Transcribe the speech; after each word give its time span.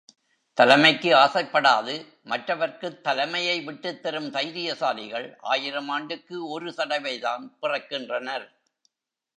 தலைமைக்கு 0.53 1.15
ஆசைப்படாது 1.15 2.05
மற்றவர்க்குத் 2.23 3.03
தலைமையை 3.03 3.67
விட்டுத்தரும் 3.67 4.29
தைரியசாலிகள் 4.31 5.35
ஆயிரம் 5.39 5.89
ஆண்டுக்கு 5.89 6.47
ஒரு 6.47 6.73
தடவைதான் 6.77 7.49
பிறக்கின்றனர். 7.61 8.47